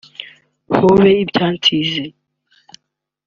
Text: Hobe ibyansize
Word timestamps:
Hobe 0.77 1.11
ibyansize 1.23 2.03